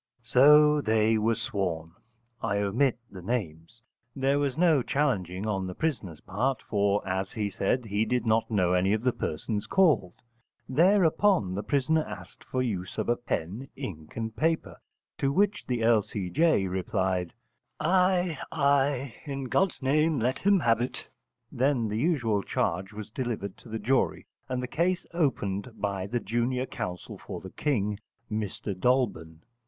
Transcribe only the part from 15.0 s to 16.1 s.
to which the L.